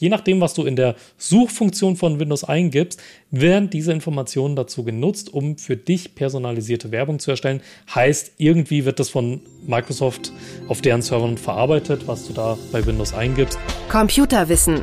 [0.00, 3.02] Je nachdem, was du in der Suchfunktion von Windows eingibst,
[3.32, 7.62] werden diese Informationen dazu genutzt, um für dich personalisierte Werbung zu erstellen.
[7.92, 10.32] Heißt, irgendwie wird das von Microsoft
[10.68, 13.58] auf deren Servern verarbeitet, was du da bei Windows eingibst.
[13.88, 14.82] Computerwissen.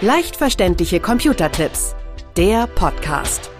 [0.00, 1.94] Leicht verständliche Computertipps.
[2.38, 3.50] Der Podcast.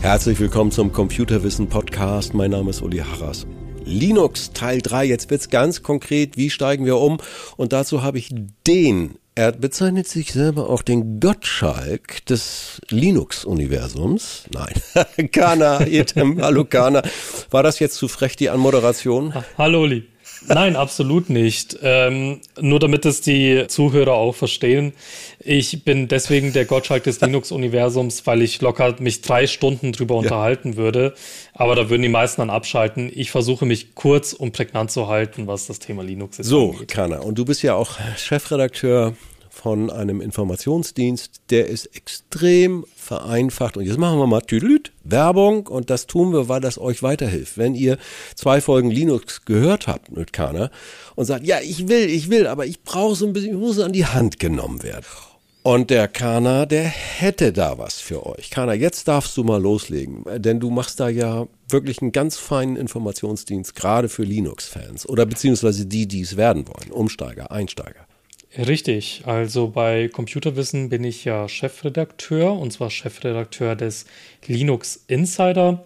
[0.00, 2.34] Herzlich willkommen zum Computerwissen Podcast.
[2.34, 3.46] Mein Name ist Uli Harras.
[3.84, 5.04] Linux Teil 3.
[5.04, 6.36] Jetzt wird's ganz konkret.
[6.36, 7.18] Wie steigen wir um?
[7.56, 8.34] Und dazu habe ich
[8.66, 14.46] den er bezeichnet sich selber auch den Gottschalk des Linux-Universums.
[14.52, 17.02] Nein, Kana, Etem, hallo Kana.
[17.50, 19.32] War das jetzt zu frech, die Anmoderation?
[19.56, 20.08] Hallo Li.
[20.48, 21.78] Nein, absolut nicht.
[21.82, 24.92] Ähm, nur damit es die Zuhörer auch verstehen.
[25.40, 30.20] Ich bin deswegen der Gottschalk des Linux-Universums, weil ich locker mich drei Stunden drüber ja.
[30.20, 31.14] unterhalten würde.
[31.54, 33.10] Aber da würden die meisten dann abschalten.
[33.14, 36.46] Ich versuche mich kurz und prägnant zu halten, was das Thema Linux ist.
[36.46, 39.14] So, Kana, und du bist ja auch Chefredakteur
[39.60, 43.76] von einem Informationsdienst, der ist extrem vereinfacht.
[43.76, 47.58] Und jetzt machen wir mal Tüdelüt, Werbung und das tun wir, weil das euch weiterhilft.
[47.58, 47.98] Wenn ihr
[48.36, 50.70] zwei Folgen Linux gehört habt mit Kana
[51.16, 53.80] und sagt, ja, ich will, ich will, aber ich brauche so ein bisschen, ich muss
[53.80, 55.04] an die Hand genommen werden.
[55.64, 58.50] Und der Kana, der hätte da was für euch.
[58.50, 62.76] Kana, jetzt darfst du mal loslegen, denn du machst da ja wirklich einen ganz feinen
[62.76, 68.07] Informationsdienst, gerade für Linux-Fans oder beziehungsweise die, die es werden wollen, Umsteiger, Einsteiger.
[68.58, 74.06] Richtig, also bei Computerwissen bin ich ja Chefredakteur und zwar Chefredakteur des
[74.46, 75.84] Linux Insider.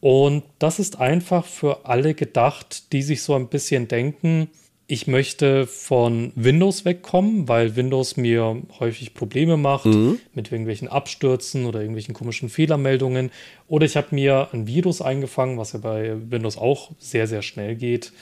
[0.00, 4.48] Und das ist einfach für alle gedacht, die sich so ein bisschen denken,
[4.90, 10.18] ich möchte von Windows wegkommen, weil Windows mir häufig Probleme macht mhm.
[10.32, 13.30] mit irgendwelchen Abstürzen oder irgendwelchen komischen Fehlermeldungen.
[13.66, 17.76] Oder ich habe mir ein Virus eingefangen, was ja bei Windows auch sehr, sehr schnell
[17.76, 18.12] geht.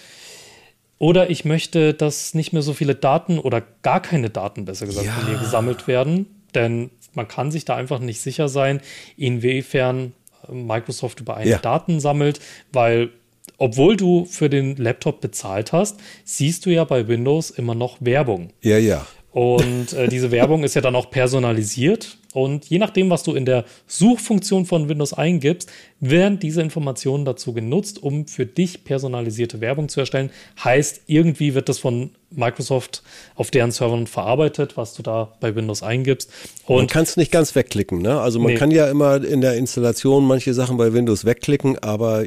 [0.99, 5.07] Oder ich möchte, dass nicht mehr so viele Daten oder gar keine Daten, besser gesagt,
[5.07, 5.13] ja.
[5.13, 6.27] von mir gesammelt werden.
[6.55, 8.81] Denn man kann sich da einfach nicht sicher sein,
[9.17, 10.13] inwiefern
[10.51, 11.59] Microsoft über eine ja.
[11.59, 12.41] Daten sammelt,
[12.73, 13.11] weil
[13.59, 18.51] obwohl du für den Laptop bezahlt hast, siehst du ja bei Windows immer noch Werbung.
[18.61, 19.07] Ja, ja.
[19.33, 22.19] Und äh, diese Werbung ist ja dann auch personalisiert.
[22.37, 27.55] Und je nachdem, was du in der Suchfunktion von Windows eingibst, werden diese Informationen dazu
[27.55, 30.29] genutzt, um für dich personalisierte Werbung zu erstellen.
[30.63, 33.03] Heißt, irgendwie wird das von Microsoft
[33.37, 36.31] auf deren Servern verarbeitet, was du da bei Windows eingibst.
[36.67, 38.21] Und man kann es nicht ganz wegklicken, ne?
[38.21, 38.59] Also man nee.
[38.59, 42.27] kann ja immer in der Installation manche Sachen bei Windows wegklicken, aber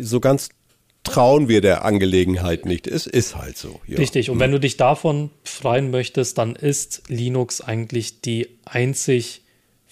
[0.00, 0.50] so ganz
[1.02, 2.86] trauen wir der Angelegenheit nicht.
[2.86, 3.80] Es ist halt so.
[3.86, 3.96] Ja.
[3.98, 4.30] Richtig.
[4.30, 9.39] Und wenn du dich davon befreien möchtest, dann ist Linux eigentlich die einzig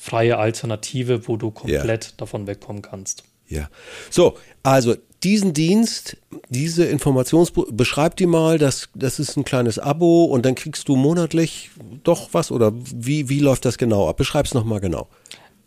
[0.01, 2.11] freie Alternative, wo du komplett ja.
[2.17, 3.25] davon wegkommen kannst.
[3.49, 3.69] Ja.
[4.11, 4.95] So, also
[5.25, 6.17] diesen Dienst,
[6.49, 10.95] diese Informations, beschreib die mal, das, das ist ein kleines Abo und dann kriegst du
[10.95, 11.71] monatlich
[12.05, 14.17] doch was oder wie, wie läuft das genau ab?
[14.17, 15.09] Beschreib es nochmal genau.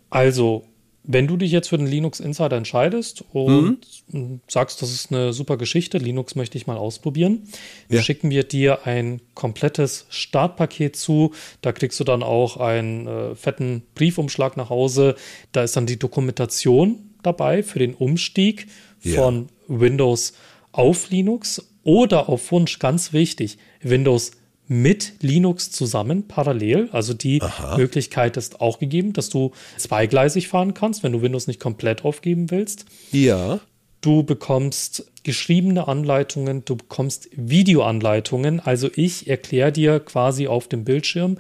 [0.10, 0.64] Also,
[1.04, 3.80] wenn du dich jetzt für den Linux Insider entscheidest und
[4.12, 4.42] mhm.
[4.48, 7.48] sagst, das ist eine super Geschichte, Linux möchte ich mal ausprobieren,
[7.90, 8.02] ja.
[8.02, 11.34] schicken wir dir ein komplettes Startpaket zu.
[11.62, 15.16] Da kriegst du dann auch einen äh, fetten Briefumschlag nach Hause.
[15.52, 18.68] Da ist dann die Dokumentation dabei für den Umstieg
[19.02, 19.22] ja.
[19.22, 20.34] von Windows
[20.72, 24.32] auf Linux oder auf Wunsch, ganz wichtig, Windows
[24.72, 26.88] mit Linux zusammen parallel.
[26.94, 27.76] Also die Aha.
[27.76, 32.52] Möglichkeit ist auch gegeben, dass du zweigleisig fahren kannst, wenn du Windows nicht komplett aufgeben
[32.52, 32.86] willst.
[33.12, 33.60] Ja.
[34.00, 38.62] Du bekommst geschriebene Anleitungen, du bekommst Videoanleitungen.
[38.62, 41.38] Also ich erkläre dir quasi auf dem Bildschirm,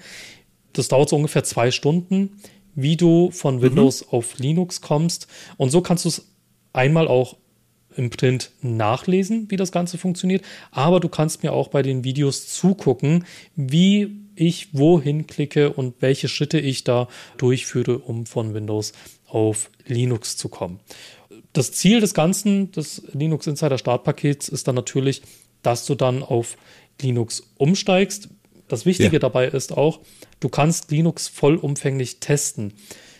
[0.73, 2.41] das dauert so ungefähr zwei Stunden,
[2.75, 3.61] wie du von mhm.
[3.61, 4.07] Windows mhm.
[4.11, 5.27] auf Linux kommst.
[5.55, 6.27] Und so kannst du es
[6.73, 7.37] einmal auch
[7.95, 12.47] im Print nachlesen, wie das Ganze funktioniert, aber du kannst mir auch bei den Videos
[12.47, 13.25] zugucken,
[13.55, 17.07] wie ich wohin klicke und welche Schritte ich da
[17.37, 18.93] durchführe, um von Windows
[19.27, 20.79] auf Linux zu kommen.
[21.53, 25.21] Das Ziel des Ganzen, des Linux Insider Startpakets, ist dann natürlich,
[25.63, 26.57] dass du dann auf
[27.01, 28.29] Linux umsteigst.
[28.67, 29.19] Das Wichtige ja.
[29.19, 29.99] dabei ist auch,
[30.39, 32.73] du kannst Linux vollumfänglich testen.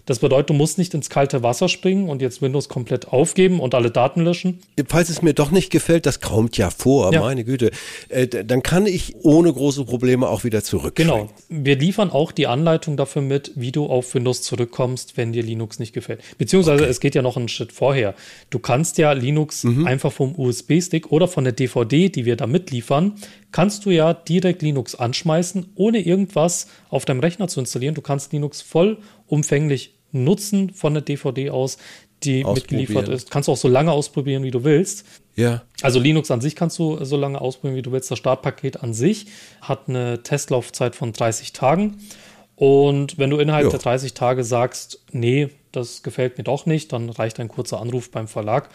[0.06, 3.75] Das bedeutet, du musst nicht ins kalte Wasser springen und jetzt Windows komplett aufgeben und
[3.75, 4.59] alle Daten löschen.
[4.88, 7.21] Falls es mir doch nicht gefällt, das kommt ja vor, ja.
[7.21, 7.71] meine Güte,
[8.09, 10.95] äh, dann kann ich ohne große Probleme auch wieder zurück.
[10.95, 11.30] Genau.
[11.50, 15.80] Wir liefern auch die Anleitung dafür mit, wie du auf Windows zurückkommst, wenn dir Linux
[15.80, 16.21] nicht gefällt.
[16.38, 16.92] Beziehungsweise okay.
[16.92, 18.15] es geht ja noch einen Schritt vorher.
[18.50, 19.86] Du kannst ja Linux mhm.
[19.86, 23.15] einfach vom USB-Stick oder von der DVD, die wir da mitliefern,
[23.51, 27.95] kannst du ja direkt Linux anschmeißen, ohne irgendwas auf deinem Rechner zu installieren.
[27.95, 28.62] Du kannst Linux
[29.31, 31.77] vollumfänglich nutzen von der DVD aus,
[32.23, 33.31] die mitgeliefert ist.
[33.31, 35.05] Kannst du auch so lange ausprobieren, wie du willst.
[35.35, 35.63] Ja.
[35.81, 38.11] Also Linux an sich kannst du so lange ausprobieren, wie du willst.
[38.11, 39.27] Das Startpaket an sich
[39.61, 41.97] hat eine Testlaufzeit von 30 Tagen.
[42.55, 43.69] Und wenn du innerhalb Jo.
[43.71, 48.11] der 30 Tage sagst, nee, das gefällt mir doch nicht, dann reicht ein kurzer Anruf
[48.11, 48.69] beim Verlag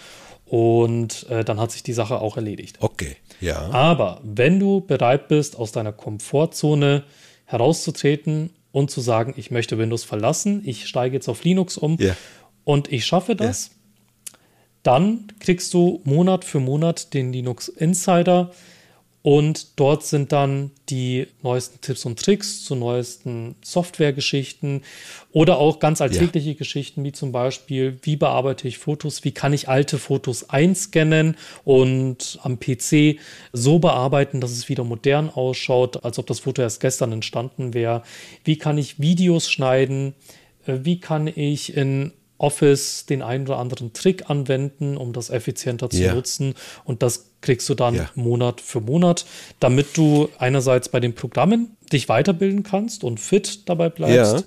[0.46, 2.78] und äh, dann hat sich die Sache auch erledigt.
[2.80, 3.70] Okay, ja.
[3.70, 7.04] Aber wenn du bereit bist, aus deiner Komfortzone
[7.44, 12.14] herauszutreten und zu sagen, ich möchte Windows verlassen, ich steige jetzt auf Linux um Ja.
[12.62, 13.70] und ich schaffe das,
[14.82, 18.50] dann kriegst du Monat für Monat den Linux Insider
[19.26, 24.82] und dort sind dann die neuesten Tipps und Tricks zu neuesten Softwaregeschichten
[25.32, 29.68] oder auch ganz alltägliche Geschichten, wie zum Beispiel, wie bearbeite ich Fotos, wie kann ich
[29.68, 33.18] alte Fotos einscannen und am PC
[33.52, 38.04] so bearbeiten, dass es wieder modern ausschaut, als ob das Foto erst gestern entstanden wäre.
[38.44, 40.14] Wie kann ich Videos schneiden?
[40.66, 45.90] Äh, Wie kann ich in Office den einen oder anderen Trick anwenden, um das effizienter
[45.90, 46.14] zu Ja.
[46.14, 46.54] nutzen.
[46.84, 48.10] Und das kriegst du dann Ja.
[48.16, 49.24] Monat für Monat,
[49.60, 54.42] damit du einerseits bei den Programmen dich weiterbilden kannst und fit dabei bleibst Ja.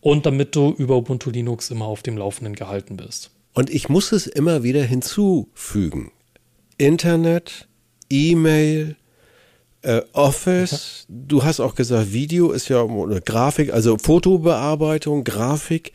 [0.00, 3.30] und damit du über Ubuntu Linux immer auf dem Laufenden gehalten bist.
[3.54, 6.12] Und ich muss es immer wieder hinzufügen.
[6.78, 7.68] Internet,
[8.10, 8.96] E-Mail,
[9.82, 15.92] äh, Office, du hast auch gesagt, Video ist ja oder Grafik, also Fotobearbeitung, Grafik,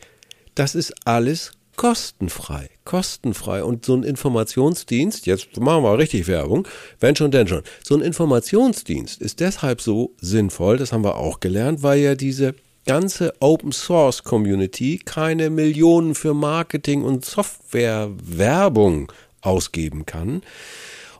[0.54, 3.64] das ist alles kostenfrei, kostenfrei.
[3.64, 6.66] Und so ein Informationsdienst, jetzt machen wir richtig Werbung,
[6.98, 7.62] wenn schon, denn schon.
[7.82, 12.54] So ein Informationsdienst ist deshalb so sinnvoll, das haben wir auch gelernt, weil ja diese
[12.86, 19.12] ganze Open Source Community keine Millionen für Marketing und Softwarewerbung
[19.42, 20.42] ausgeben kann.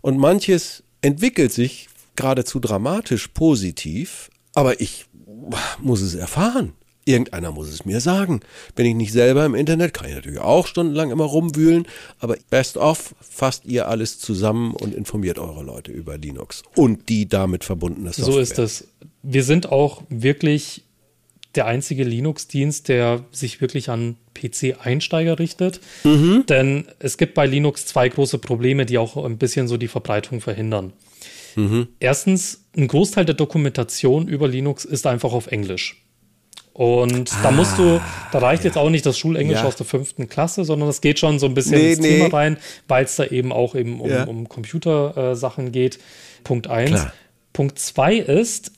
[0.00, 5.06] Und manches entwickelt sich geradezu dramatisch positiv, aber ich
[5.80, 6.74] muss es erfahren.
[7.04, 8.40] Irgendeiner muss es mir sagen.
[8.74, 11.86] Bin ich nicht selber im Internet, kann ich natürlich auch stundenlang immer rumwühlen,
[12.18, 17.28] aber best of fasst ihr alles zusammen und informiert eure Leute über Linux und die
[17.28, 18.32] damit verbundene Software.
[18.32, 18.88] So ist es.
[19.22, 20.84] Wir sind auch wirklich
[21.54, 25.80] der einzige Linux-Dienst, der sich wirklich an PC-Einsteiger richtet.
[26.04, 26.44] Mhm.
[26.48, 30.40] Denn es gibt bei Linux zwei große Probleme, die auch ein bisschen so die Verbreitung
[30.40, 30.92] verhindern.
[31.56, 31.88] Mhm.
[31.98, 36.04] Erstens, ein Großteil der Dokumentation über Linux ist einfach auf Englisch.
[36.72, 38.00] Und da musst du,
[38.32, 39.68] da reicht jetzt auch nicht das Schulenglisch Ah, Ja.
[39.68, 42.08] aus der fünften Klasse, sondern das geht schon so ein bisschen Nee, ins nee.
[42.20, 42.56] Thema rein,
[42.88, 44.24] weil es da eben auch eben um, Ja.
[44.24, 45.98] um Computersachen geht.
[46.44, 46.90] Punkt eins.
[46.90, 47.12] Klar.
[47.52, 48.72] Punkt zwei ist,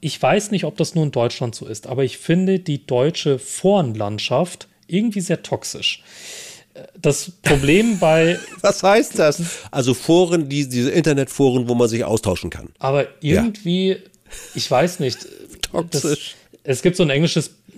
[0.00, 3.38] ich weiß nicht, ob das nur in Deutschland so ist, aber ich finde die deutsche
[3.38, 6.02] Forenlandschaft irgendwie sehr toxisch.
[7.00, 9.42] Das Problem bei, Was heißt das?
[9.70, 12.70] Also Foren, die, diese Internetforen, wo man sich austauschen kann.
[12.78, 13.96] aber irgendwie,
[14.54, 15.18] ich weiß nicht.
[15.90, 16.34] Das, Toxisch.
[16.64, 17.10] Es gibt so einen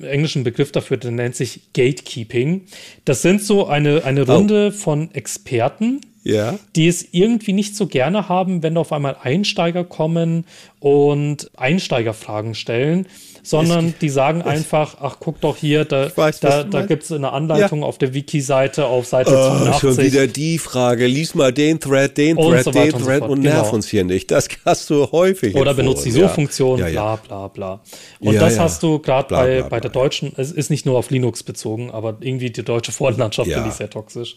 [0.03, 2.63] englischen Begriff dafür, der nennt sich Gatekeeping.
[3.05, 6.59] Das sind so eine, eine Runde von Experten, Ja.
[6.77, 10.45] die es irgendwie nicht so gerne haben, wenn auf einmal Einsteiger kommen
[10.81, 13.07] und Einsteigerfragen stellen,
[13.44, 17.31] sondern die sagen einfach, ach guck doch hier, da, weiß, da, da gibt es eine
[17.32, 19.81] Anleitung auf der Wiki-Seite auf Seite Oh, 82.
[19.81, 21.06] schon wieder die Frage.
[21.06, 23.62] Lies mal den Thread, den Und Thread, so den weiter und so Thread und nerv
[23.62, 23.75] Genau.
[23.75, 24.31] uns hier nicht.
[24.31, 25.55] Das hast du häufig.
[25.55, 26.29] Oder benutzt die Foren, ja.
[26.29, 27.17] So-Funktion, Ja, ja.
[27.17, 27.81] bla bla bla.
[28.20, 28.62] Und Ja, das ja.
[28.62, 32.17] hast du gerade bei, bei der deutschen, es ist nicht nur auf Linux bezogen, aber
[32.20, 33.56] irgendwie die deutsche Forenlandschaft Ja.
[33.58, 34.37] finde ich sehr toxisch.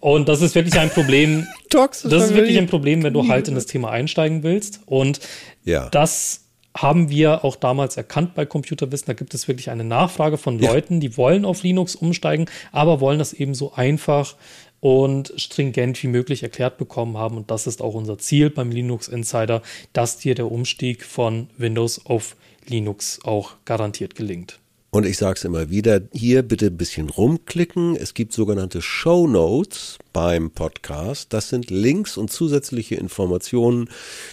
[0.00, 1.46] Und das ist wirklich ein Problem.
[1.70, 4.80] Toxisch, Das ist wirklich wir- ein Problem, wenn du halt in das Thema einsteigen willst.
[4.86, 5.20] Und
[5.64, 5.88] Ja.
[5.90, 6.41] das
[6.76, 9.06] haben wir auch damals erkannt bei Computerwissen.
[9.06, 10.72] Da gibt es wirklich eine Nachfrage von Ja.
[10.72, 14.34] Leuten, die wollen auf Linux umsteigen, aber wollen das eben so einfach
[14.80, 17.36] und stringent wie möglich erklärt bekommen haben.
[17.36, 22.04] Und das ist auch unser Ziel beim Linux Insider, dass dir der Umstieg von Windows
[22.04, 24.58] auf Linux auch garantiert gelingt.
[24.94, 27.96] Und ich sage es immer wieder, hier bitte ein bisschen rumklicken.
[27.96, 31.32] Es gibt sogenannte Show Notes beim Podcast.
[31.32, 33.88] Das sind Links und zusätzliche Informationen,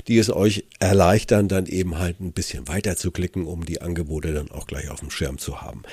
[0.09, 4.33] die es euch erleichtern, dann eben halt ein bisschen weiter zu klicken, um die Angebote
[4.33, 5.83] dann auch gleich auf dem Schirm zu haben.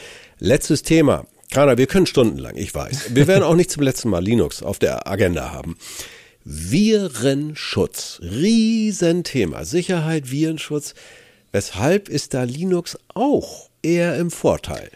[0.40, 1.28] Letztes Thema.
[1.52, 3.14] Kana, wir können stundenlang, ich weiß.
[3.14, 5.76] Wir werden auch nicht zum letzten Mal Linux auf der Agenda haben.
[6.42, 8.18] Virenschutz.
[8.20, 9.64] Riesenthema.
[9.64, 10.94] Sicherheit, Virenschutz.
[11.52, 14.90] Weshalb ist da Linux auch eher im Vorteil?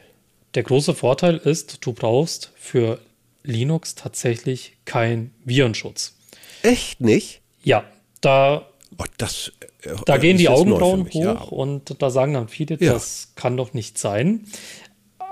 [0.54, 2.99] Der große Vorteil ist, du brauchst für
[3.42, 6.16] Linux tatsächlich keinen Virenschutz.
[6.62, 7.40] Echt nicht?
[7.62, 7.85] Ja,
[8.20, 8.66] da
[8.99, 11.32] Oh, das, äh, Da gehen ist die Augenbrauen mich, hoch ja.
[11.32, 12.92] und da sagen dann viele, Ja.
[12.92, 14.44] das kann doch nicht sein.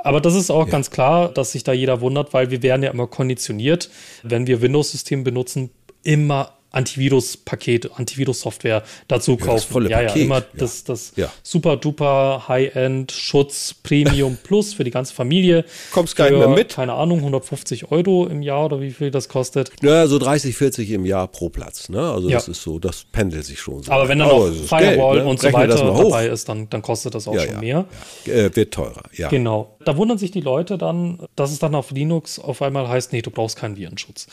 [0.05, 0.71] Aber das ist auch Ja.
[0.73, 3.91] ganz klar, dass sich da jeder wundert, weil wir werden ja immer konditioniert,
[4.23, 5.71] wenn wir Windows-System benutzen,
[6.05, 9.51] immer Antivirus-Paket, Antivirus-Software dazu kaufen.
[9.55, 10.45] das volle ja, ja, Paket, immer ja.
[10.57, 11.33] das, das Ja.
[11.43, 15.65] super duper High-End Schutz Premium Plus für die ganze Familie.
[15.93, 16.75] Kommst gar nicht mehr mit.
[16.75, 19.71] Keine Ahnung, 150 Euro im Jahr oder wie viel das kostet.
[19.83, 21.89] Naja, so 30, 40 im Jahr pro Platz.
[21.89, 22.01] Ne?
[22.01, 22.53] Also das Ja.
[22.53, 23.91] ist so, das pendelt sich schon so.
[23.93, 25.31] Aber wenn dann Oh, noch das Firewall Geld, ne?
[25.31, 27.61] und so das weiter dabei ist, dann, dann kostet das auch Ja, schon ja.
[27.61, 27.85] mehr.
[28.27, 29.29] Äh, wird teurer, ja.
[29.29, 29.77] Genau.
[29.85, 33.23] Da wundern sich die Leute dann, dass es dann auf Linux auf einmal heißt, nee,
[33.23, 34.27] du brauchst keinen Virenschutz.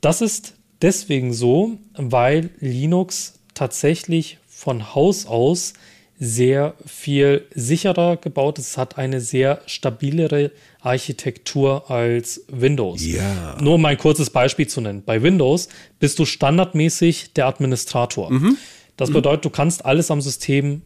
[0.00, 5.74] Das ist deswegen so, weil Linux tatsächlich von Haus aus
[6.18, 8.68] sehr viel sicherer gebaut ist.
[8.68, 13.04] Es hat eine sehr stabilere Architektur als Windows.
[13.04, 13.56] Ja.
[13.60, 15.02] Nur um ein kurzes Beispiel zu nennen.
[15.04, 18.30] Bei Windows bist du standardmäßig der Administrator.
[18.30, 18.56] Mhm.
[18.96, 20.82] Das bedeutet, du kannst alles am System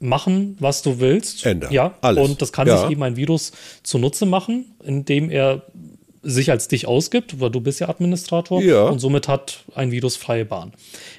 [0.00, 1.46] machen, was du willst.
[1.46, 1.72] Ändern.
[1.72, 2.28] Ja, Alles.
[2.28, 2.82] und das kann Ja.
[2.82, 5.62] sich eben ein Virus zunutze machen, indem er
[6.24, 8.84] sich als dich ausgibt, weil du bist ja Administrator Ja.
[8.88, 10.72] und somit hat ein Virus freie Bahn.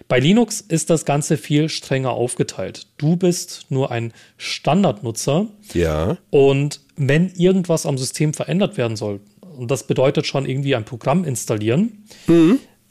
[0.07, 2.88] Bei Linux ist das Ganze viel strenger aufgeteilt.
[2.97, 6.17] Du bist nur ein Standardnutzer Ja.
[6.31, 9.19] und wenn irgendwas am System verändert werden soll,
[9.57, 12.03] und das bedeutet schon irgendwie ein Programm installieren,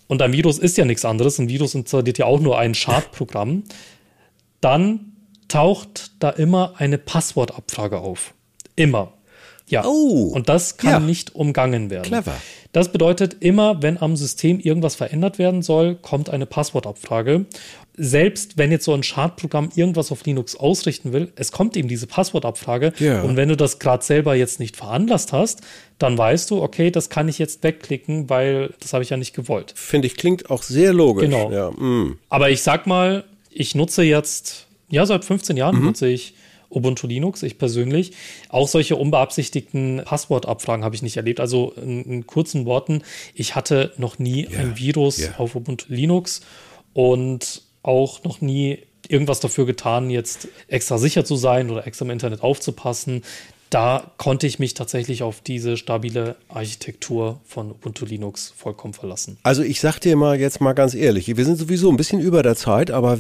[0.07, 3.65] und ein Virus ist ja nichts anderes, ein Virus installiert ja auch nur ein Schadprogramm,
[4.61, 5.13] dann
[5.49, 8.35] taucht da immer eine Passwortabfrage auf.
[8.77, 9.13] Immer.
[9.69, 9.85] Ja.
[9.87, 10.31] Oh.
[10.35, 11.01] Und das kann Ja.
[11.01, 12.05] nicht umgangen werden.
[12.05, 12.37] Clever.
[12.73, 17.47] Das bedeutet, immer wenn am System irgendwas verändert werden soll, kommt eine Passwortabfrage.
[17.97, 22.09] Selbst wenn jetzt so ein Schadprogramm irgendwas auf Linux ausrichten will, es kommt eben diese
[22.09, 22.93] Passwortabfrage.
[22.99, 23.23] Ja.
[23.23, 25.61] Und wenn du das gerade selber jetzt nicht veranlasst hast,
[25.99, 29.35] dann weißt du, okay, das kann ich jetzt wegklicken, weil das habe ich ja nicht
[29.35, 29.73] gewollt.
[29.77, 31.25] Finde ich, klingt auch sehr logisch.
[31.31, 31.53] Genau.
[31.53, 32.19] Ja, mm.
[32.29, 35.85] Aber ich sag mal, ich nutze jetzt, ja, seit 15 Jahren Mhm.
[35.85, 36.35] nutze ich
[36.75, 38.13] Ubuntu Linux, ich persönlich.
[38.49, 41.41] Auch solche unbeabsichtigten Passwortabfragen habe ich nicht erlebt.
[41.41, 43.03] Also in, in kurzen Worten,
[43.35, 45.37] ich hatte noch nie ein Virus ja.
[45.39, 46.41] auf Ubuntu Linux
[46.93, 48.79] und auch noch nie
[49.09, 53.23] irgendwas dafür getan, jetzt extra sicher zu sein oder extra im Internet aufzupassen.
[53.75, 59.37] Da konnte ich mich tatsächlich auf diese stabile Architektur von Ubuntu Linux vollkommen verlassen.
[59.43, 62.45] Also ich sag dir mal jetzt mal ganz ehrlich, wir sind sowieso ein bisschen über
[62.45, 63.19] der Zeit, aber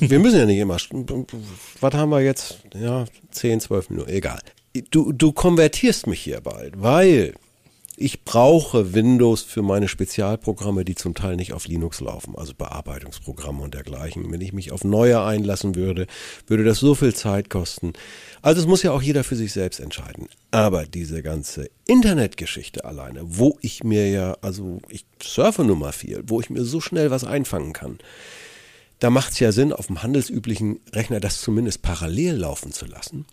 [0.00, 0.76] wir müssen ja nicht immer.
[1.80, 2.58] Was haben wir jetzt?
[2.78, 4.40] Ja, 10, 12 Minuten, egal.
[4.90, 7.32] Du, du konvertierst mich hier bald, weil
[8.00, 13.62] ich brauche Windows für meine Spezialprogramme, die zum Teil nicht auf Linux laufen, also Bearbeitungsprogramme
[13.62, 14.32] und dergleichen.
[14.32, 16.06] Wenn ich mich auf neue einlassen würde,
[16.46, 17.92] würde das so viel Zeit kosten.
[18.40, 20.28] Also es muss ja auch jeder für sich selbst entscheiden.
[20.50, 26.22] Aber diese ganze Internetgeschichte alleine, wo ich mir ja, also ich surfe nun mal viel,
[26.26, 27.98] wo ich mir so schnell was einfangen kann,
[28.98, 33.26] da macht es ja Sinn, auf dem handelsüblichen Rechner das zumindest parallel laufen zu lassen,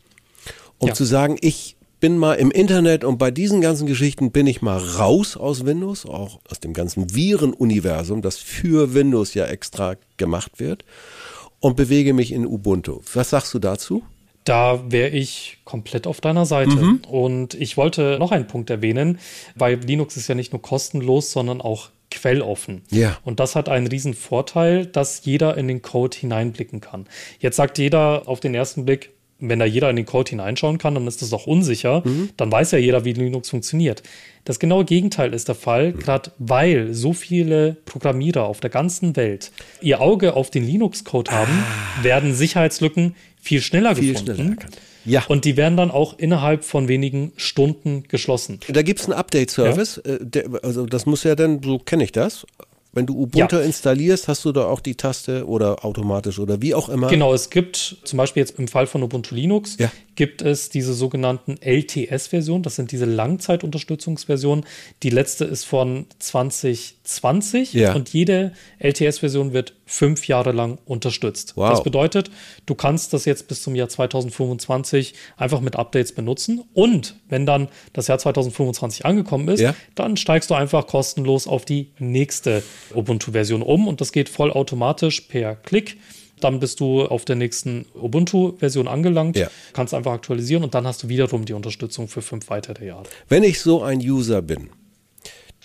[0.78, 0.94] um Ja.
[0.94, 4.78] zu sagen, ich bin mal im Internet und bei diesen ganzen Geschichten bin ich mal
[4.78, 10.86] raus aus Windows, auch aus dem ganzen Virenuniversum, das für Windows ja extra gemacht wird
[11.60, 13.02] und bewege mich in Ubuntu.
[13.14, 14.04] Was sagst du dazu?
[14.44, 16.78] Da wäre ich komplett auf deiner Seite.
[16.78, 17.02] Mhm.
[17.10, 19.20] Und ich wollte noch einen Punkt erwähnen,
[19.56, 22.84] weil Linux ist ja nicht nur kostenlos, sondern auch quelloffen.
[22.90, 23.18] Ja.
[23.26, 27.08] Und das hat einen riesen Vorteil, dass jeder in den Code hineinblicken kann.
[27.40, 30.96] Jetzt sagt jeder auf den ersten Blick, wenn da jeder in den Code hineinschauen kann,
[30.96, 32.02] dann ist das doch unsicher.
[32.06, 32.30] Mhm.
[32.38, 34.02] Dann weiß ja jeder, wie Linux funktioniert.
[34.46, 36.00] Das genaue Gegenteil ist der Fall, Mhm.
[36.00, 39.52] gerade weil so viele Programmierer auf der ganzen Welt
[39.82, 41.64] ihr Auge auf den Linux-Code haben,
[42.02, 43.96] werden Sicherheitslücken viel schneller Ah.
[43.96, 44.36] Viel gefunden.
[44.36, 44.78] schneller erkannt.
[45.06, 45.24] Ja.
[45.30, 48.60] Und die werden dann auch innerhalb von wenigen Stunden geschlossen.
[48.68, 52.12] Da gibt es einen Update-Service, äh, der- also das muss ja dann, so kenne ich
[52.12, 52.46] das.
[52.98, 53.62] Wenn du Ubuntu Ja.
[53.62, 57.08] installierst, hast du da auch die Taste oder automatisch oder wie auch immer.
[57.10, 59.92] Genau, es gibt zum Beispiel jetzt im Fall von Ubuntu Linux, Ja.
[60.16, 62.64] gibt es diese sogenannten LTS-Versionen.
[62.64, 64.66] Das sind diese Langzeitunterstützungsversionen.
[65.04, 67.94] Die letzte ist von 2020 Ja.
[67.94, 71.54] und jede LTS-Version wird fünf Jahre lang unterstützt.
[71.56, 71.70] Wow.
[71.70, 72.30] Das bedeutet,
[72.66, 77.70] du kannst das jetzt bis zum Jahr 2025 einfach mit Updates benutzen und wenn dann
[77.94, 79.76] das Jahr 2025 angekommen ist, Ja.
[79.96, 82.64] dann steigst du einfach kostenlos auf die nächste
[82.96, 85.98] Ubuntu-Version um und das geht vollautomatisch per Klick.
[86.40, 89.50] Dann bist du auf der nächsten Ubuntu-Version angelangt, Ja.
[89.74, 93.04] kannst einfach aktualisieren und dann hast du wiederum die Unterstützung für fünf weitere Jahre.
[93.28, 94.70] Wenn ich so ein User bin,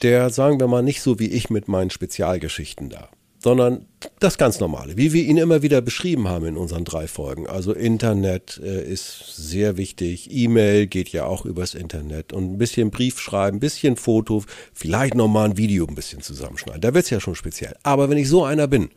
[0.00, 3.08] der, sagen wir mal, nicht so wie ich mit meinen Spezialgeschichten da,
[3.42, 3.86] sondern
[4.20, 7.48] das ganz normale, wie wir ihn immer wieder beschrieben haben in unseren drei Folgen.
[7.48, 12.90] Also Internet äh, ist sehr wichtig, E-Mail geht ja auch übers Internet und ein bisschen
[12.90, 16.80] Brief schreiben, ein bisschen Foto, vielleicht nochmal ein Video ein bisschen zusammenschneiden.
[16.80, 17.74] Da wird's ja schon speziell.
[17.82, 18.90] Aber wenn ich so einer bin,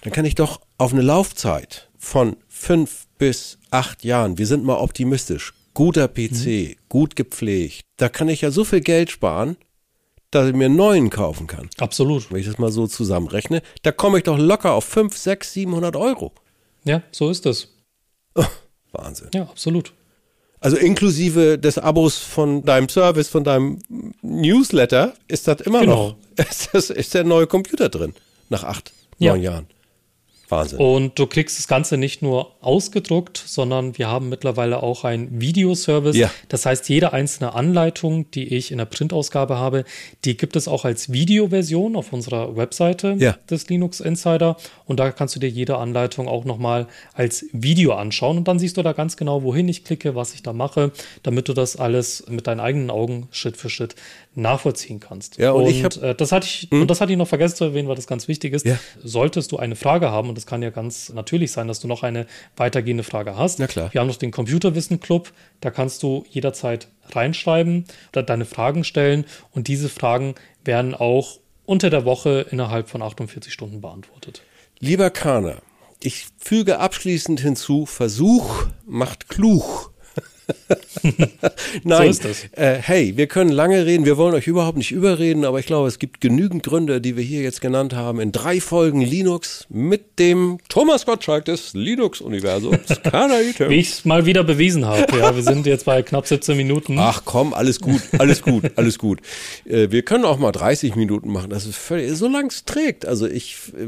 [0.00, 4.78] dann kann ich doch auf eine Laufzeit von fünf bis acht Jahren, wir sind mal
[4.78, 9.56] optimistisch, guter PC, gut gepflegt, da kann ich ja so viel Geld sparen,
[10.36, 11.68] dass ich mir einen neuen kaufen kann.
[11.78, 12.30] Absolut.
[12.30, 15.96] Wenn ich das mal so zusammenrechne, da komme ich doch locker auf 5, 6, 700
[15.96, 16.32] Euro.
[16.84, 17.68] Ja, so ist es.
[18.92, 19.28] Wahnsinn.
[19.34, 19.92] Ja, absolut.
[20.60, 23.78] Also inklusive des Abos von deinem Service, von deinem
[24.22, 26.16] Newsletter, ist das immer Genau.
[26.38, 28.14] noch, ist, das, ist der neue Computer drin,
[28.48, 29.32] nach acht, Ja.
[29.32, 29.66] neun Jahren.
[30.48, 30.78] Wahnsinn.
[30.78, 36.16] Und du kriegst das Ganze nicht nur ausgedruckt, sondern wir haben mittlerweile auch einen Videoservice.
[36.16, 36.30] Ja.
[36.48, 39.84] Das heißt, jede einzelne Anleitung, die ich in der Printausgabe habe,
[40.24, 43.36] die gibt es auch als Videoversion auf unserer Webseite Ja.
[43.50, 44.56] des Linux Insider.
[44.84, 48.36] Und da kannst du dir jede Anleitung auch nochmal als Video anschauen.
[48.38, 51.48] Und dann siehst du da ganz genau, wohin ich klicke, was ich da mache, damit
[51.48, 53.94] du das alles mit deinen eigenen Augen Schritt für Schritt
[54.34, 55.38] nachvollziehen kannst.
[55.38, 57.64] Ja, und ich hab- äh, das hatte ich, und das hatte ich noch vergessen zu
[57.64, 58.66] erwähnen, weil das ganz wichtig ist.
[58.66, 58.78] Ja.
[59.02, 62.02] Solltest du eine Frage haben, und das kann ja ganz natürlich sein, dass du noch
[62.02, 62.26] eine
[62.58, 63.58] weitergehende Frage hast.
[63.58, 63.88] Na klar.
[63.92, 69.24] Wir haben noch den Computerwissen Club, da kannst du jederzeit reinschreiben oder deine Fragen stellen
[69.52, 74.42] und diese Fragen werden auch unter der Woche innerhalb von 48 Stunden beantwortet.
[74.78, 75.62] Lieber Kahner,
[76.00, 79.94] ich füge abschließend hinzu, Versuch macht klug.
[81.84, 82.44] Nein, ist das.
[82.52, 85.88] Äh, hey, wir können lange reden, wir wollen euch überhaupt nicht überreden, aber ich glaube,
[85.88, 90.18] es gibt genügend Gründe, die wir hier jetzt genannt haben, in drei Folgen Linux mit
[90.18, 92.78] dem Thomas Gottschalk des Linux-Universums.
[93.70, 95.18] Wie ich es mal wieder bewiesen habe.
[95.18, 96.96] Ja, wir sind jetzt bei knapp 17 Minuten.
[96.98, 99.20] Ach komm, alles gut, alles gut, alles gut.
[99.64, 103.06] Äh, wir können auch mal 30 Minuten machen, das ist völlig, so lang es trägt.
[103.06, 103.86] Also ich, äh,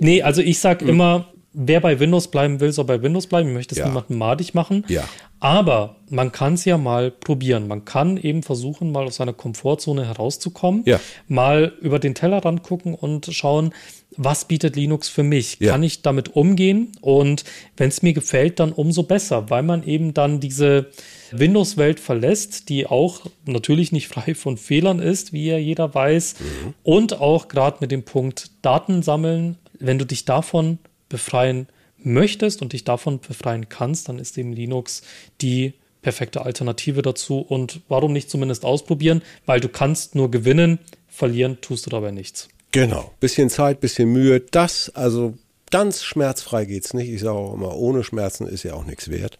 [0.00, 3.48] Nee, also ich sag immer, wer bei Windows bleiben will, soll bei Windows bleiben.
[3.48, 3.86] Ich möchte es Ja.
[3.88, 4.84] niemandem madig machen.
[4.88, 5.08] Ja.
[5.40, 7.66] Aber man kann es ja mal probieren.
[7.66, 11.00] Man kann eben versuchen, mal aus seiner Komfortzone herauszukommen, Ja.
[11.28, 13.72] mal über den Tellerrand gucken und schauen,
[14.16, 15.56] was bietet Linux für mich?
[15.60, 15.72] Ja.
[15.72, 16.92] Kann ich damit umgehen?
[17.00, 17.44] Und
[17.76, 20.90] wenn es mir gefällt, dann umso besser, weil man eben dann diese
[21.32, 26.34] Windows-Welt verlässt, die auch natürlich nicht frei von Fehlern ist, wie ja jeder weiß.
[26.82, 30.78] Und auch gerade mit dem Punkt Daten sammeln, wenn du dich davon
[31.10, 31.66] befreien
[32.02, 35.02] möchtest und dich davon befreien kannst, dann ist eben Linux
[35.42, 37.40] die perfekte Alternative dazu.
[37.40, 39.20] Und warum nicht zumindest ausprobieren?
[39.44, 42.48] Weil du kannst nur gewinnen, verlieren tust du dabei nichts.
[42.72, 43.12] Genau.
[43.20, 44.40] Bisschen Zeit, bisschen Mühe.
[44.40, 45.34] Das, also
[45.70, 47.10] ganz schmerzfrei geht's nicht.
[47.10, 49.38] Ich sage auch immer, ohne Schmerzen ist ja auch nichts wert.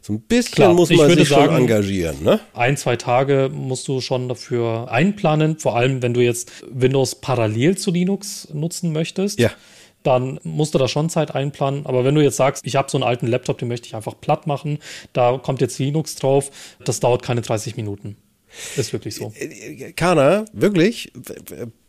[0.00, 2.40] So ein bisschen Klar, muss man sich schon sagen- engagieren, ne?
[2.54, 7.76] ein, zwei Tage musst du schon dafür einplanen, vor allem wenn du jetzt Windows parallel
[7.76, 9.38] zu Linux nutzen möchtest.
[9.38, 9.50] Ja.
[10.02, 11.86] Dann musst du da schon Zeit einplanen.
[11.86, 14.14] Aber wenn du jetzt sagst, ich habe so einen alten Laptop, den möchte ich einfach
[14.20, 14.78] platt machen,
[15.12, 16.50] da kommt jetzt Linux drauf,
[16.84, 18.16] das dauert keine 30 Minuten.
[18.76, 19.32] Ist wirklich so.
[19.96, 21.12] Kana, wirklich?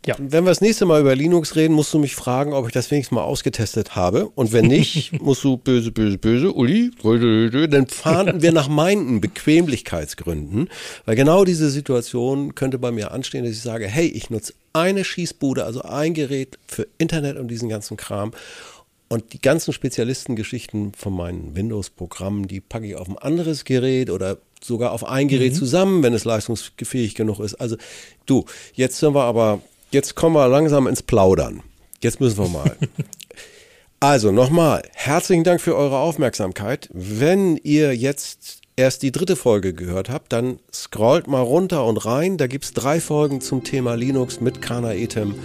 [0.06, 0.16] Ja.
[0.18, 2.92] Wenn wir das nächste Mal über Linux reden, musst du mich fragen, ob ich das
[2.92, 4.30] wenigstens mal ausgetestet habe.
[4.30, 6.92] Und wenn nicht, musst du böse, böse, böse, Uli,
[7.68, 10.70] dann fahnden wir nach meinen Bequemlichkeitsgründen.
[11.06, 15.04] Weil genau diese Situation könnte bei mir anstehen, dass ich sage, hey, ich nutze eine
[15.04, 18.34] Schießbude, also ein Gerät für Internet und diesen ganzen Kram.
[19.10, 24.38] Und die ganzen Spezialistengeschichten von meinen Windows-Programmen, die packe ich auf ein anderes Gerät oder
[24.64, 27.56] sogar auf ein Gerät zusammen, wenn es leistungsfähig genug ist.
[27.56, 27.76] Also
[28.26, 31.62] du, jetzt sind wir aber, jetzt kommen wir langsam ins Plaudern.
[32.02, 32.78] Jetzt müssen wir mal.
[34.04, 36.90] Also nochmal, herzlichen Dank für eure Aufmerksamkeit.
[36.92, 42.38] Wenn ihr jetzt erst die dritte Folge gehört habt, dann scrollt mal runter und rein.
[42.38, 45.36] Da gibt's drei Folgen zum Thema Linux mit Kana Etem.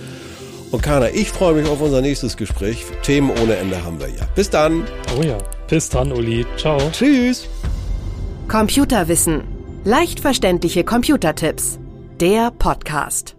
[0.72, 2.85] Und Kana, ich freue mich auf unser nächstes Gespräch.
[3.03, 4.27] Themen ohne Ende haben wir ja.
[4.35, 4.85] Bis dann.
[5.16, 5.38] Oh ja.
[5.68, 6.44] Bis dann, Uli.
[6.57, 6.79] Ciao.
[6.90, 7.46] Tschüss.
[8.49, 9.42] Computerwissen.
[9.85, 11.79] Leicht verständliche Computertipps.
[12.20, 13.36] Der Podcast.